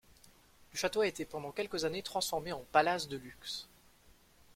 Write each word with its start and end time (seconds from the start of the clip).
Le 0.73 0.77
château 0.79 1.01
a 1.01 1.05
été 1.05 1.25
pendant 1.25 1.51
quelques 1.51 1.85
années 1.85 2.01
transformé 2.01 2.51
en 2.53 2.63
palace 2.71 3.07
de 3.07 3.17
luxe. 3.17 3.67